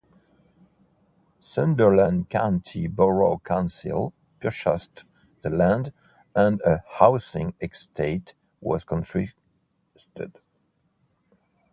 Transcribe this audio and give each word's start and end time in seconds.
Sunderland 1.41 2.27
County 2.31 2.87
Borough 2.87 3.39
Council 3.45 4.15
purchased 4.39 5.03
the 5.43 5.51
land 5.51 5.93
and 6.33 6.59
a 6.61 6.83
housing 6.97 7.53
estate 7.61 8.33
was 8.61 8.83
constructed. 8.83 10.39